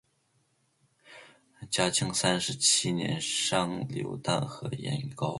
[1.69, 5.29] 嘉靖三十七年上疏弹劾严嵩。